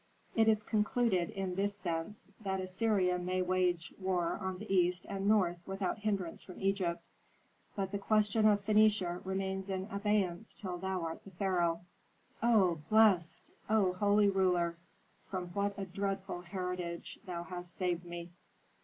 [0.35, 5.27] "It is concluded in this sense, that Assyria may wage war on the east and
[5.27, 7.03] north without hindrance from Egypt.
[7.75, 11.81] But the question of Phœnicia remains in abeyance till thou art the pharaoh."
[12.41, 13.51] "O blessed!
[13.69, 14.75] O holy ruler!
[15.29, 18.31] From what a dreadful heritage thou hast saved me."